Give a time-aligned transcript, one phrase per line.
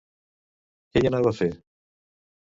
[0.95, 1.49] Què hi anava a fer?